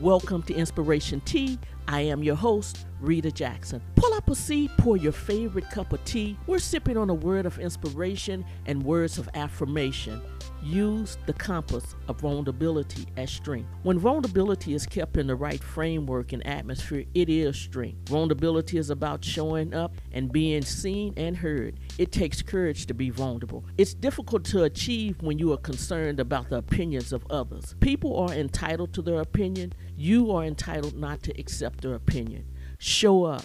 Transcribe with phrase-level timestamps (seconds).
[0.00, 1.58] Welcome to Inspiration Tea.
[1.88, 3.80] I am your host, Rita Jackson.
[3.94, 6.36] Pull up a seat, pour your favorite cup of tea.
[6.46, 10.20] We're sipping on a word of inspiration and words of affirmation.
[10.62, 13.68] Use the compass of vulnerability as strength.
[13.82, 18.08] When vulnerability is kept in the right framework and atmosphere, it is strength.
[18.08, 21.78] Vulnerability is about showing up and being seen and heard.
[21.98, 23.64] It takes courage to be vulnerable.
[23.78, 27.74] It's difficult to achieve when you are concerned about the opinions of others.
[27.80, 29.72] People are entitled to their opinion.
[29.96, 32.46] You are entitled not to accept their opinion.
[32.78, 33.44] Show up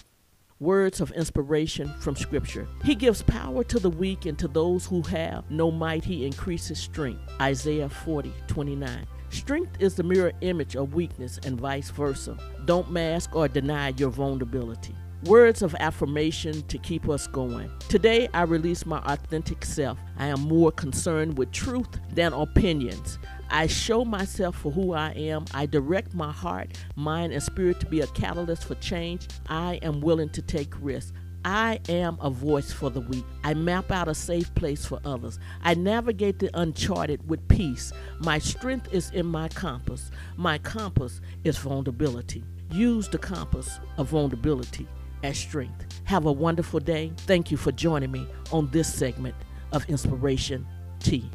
[0.62, 2.68] words of inspiration from Scripture.
[2.84, 6.80] He gives power to the weak and to those who have no might, he increases
[6.80, 7.22] strength.
[7.42, 9.08] Isaiah 40 29.
[9.30, 12.38] Strength is the mirror image of weakness and vice versa.
[12.66, 14.96] Don't mask or deny your vulnerability.
[15.26, 17.72] Words of affirmation to keep us going.
[17.90, 20.00] Today, I release my authentic self.
[20.18, 23.20] I am more concerned with truth than opinions.
[23.52, 25.46] I show myself for who I am.
[25.54, 29.28] I direct my heart, mind, and spirit to be a catalyst for change.
[29.50, 31.12] I am willing to take risks.
[31.44, 33.26] I am a voice for the weak.
[33.44, 35.38] I map out a safe place for others.
[35.64, 37.92] I navigate the uncharted with peace.
[38.20, 40.12] My strength is in my compass.
[40.38, 42.44] My compass is vulnerability.
[42.72, 44.88] Use the compass of vulnerability
[45.24, 46.02] as strength.
[46.06, 47.12] Have a wonderful day.
[47.18, 49.36] Thank you for joining me on this segment
[49.74, 50.66] of Inspiration
[51.00, 51.30] Tea.